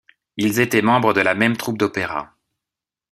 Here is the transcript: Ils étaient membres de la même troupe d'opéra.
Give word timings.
Ils 0.37 0.59
étaient 0.59 0.81
membres 0.81 1.13
de 1.13 1.21
la 1.21 1.35
même 1.35 1.55
troupe 1.57 1.77
d'opéra. 1.77 2.31